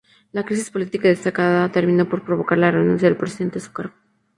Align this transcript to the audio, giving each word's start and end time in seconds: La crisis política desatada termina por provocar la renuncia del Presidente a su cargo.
La 0.31 0.43
crisis 0.43 0.71
política 0.71 1.07
desatada 1.07 1.71
termina 1.71 2.05
por 2.09 2.23
provocar 2.25 2.57
la 2.57 2.71
renuncia 2.71 3.07
del 3.07 3.17
Presidente 3.19 3.59
a 3.59 3.61
su 3.61 3.71
cargo. 3.71 3.93